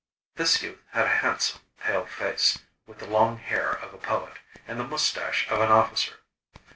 This 0.33 0.63
youth 0.63 0.79
had 0.93 1.05
a 1.05 1.17
handsome, 1.17 1.61
pale 1.79 2.07
face, 2.07 2.57
with 2.87 2.97
the 2.97 3.05
long 3.05 3.37
hair 3.37 3.69
of 3.71 3.93
a 3.93 3.99
poet, 3.99 4.33
and 4.67 4.79
the 4.79 4.83
moustache 4.87 5.45
of 5.47 5.61
an 5.61 5.69
officer. 5.69 6.15